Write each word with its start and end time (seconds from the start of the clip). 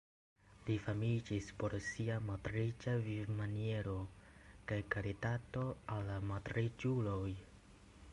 Li 0.67 0.75
famiĝis 0.83 1.49
pro 1.63 1.81
sia 1.87 2.15
malriĉa 2.29 2.95
vivmaniero 3.09 3.93
kaj 4.71 4.79
karitato 4.95 5.67
al 5.97 6.09
la 6.13 6.17
malriĉuloj. 6.31 7.31